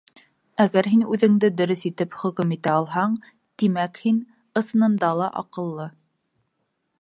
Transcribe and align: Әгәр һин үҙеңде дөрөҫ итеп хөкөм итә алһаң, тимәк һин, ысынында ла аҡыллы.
Әгәр 0.63 0.87
һин 0.93 1.01
үҙеңде 1.15 1.49
дөрөҫ 1.59 1.83
итеп 1.89 2.17
хөкөм 2.21 2.55
итә 2.55 2.73
алһаң, 2.77 3.13
тимәк 3.65 4.01
һин, 4.07 4.19
ысынында 4.63 5.13
ла 5.21 5.29
аҡыллы. 5.45 5.87